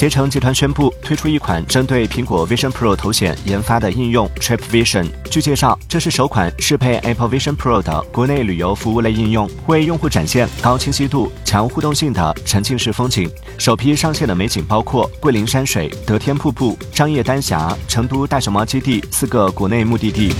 [0.00, 13.30] 携程集团宣布推出一款针对苹果 vision pro 头显研发的应用 trip vision 据介绍这是首款适配 apple vision pro 的国内旅游服务类应用为用户展现高清晰度强互动性的沉浸式风景。
[13.58, 20.32] 首批上线的美景包括桂林山水德天瀑布张掖丹霞成都大熊猫基地四个国内目的地。